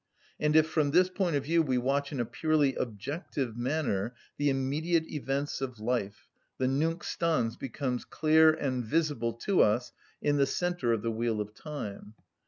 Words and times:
And 0.39 0.55
if 0.55 0.67
from 0.67 0.89
this 0.89 1.11
point 1.11 1.35
of 1.35 1.43
view 1.43 1.61
we 1.61 1.77
watch 1.77 2.11
in 2.11 2.19
a 2.19 2.25
purely 2.25 2.73
objective 2.73 3.55
manner 3.55 4.15
the 4.39 4.49
immediate 4.49 5.07
events 5.07 5.61
of 5.61 5.79
life, 5.79 6.27
the 6.57 6.67
Nunc 6.67 7.03
stans 7.03 7.55
becomes 7.55 8.03
clear 8.03 8.49
and 8.51 8.83
visible 8.83 9.33
to 9.33 9.61
us 9.61 9.91
in 10.19 10.37
the 10.37 10.47
centre 10.47 10.91
of 10.91 11.03
the 11.03 11.11
wheel 11.11 11.39
of 11.39 11.53
time. 11.53 12.15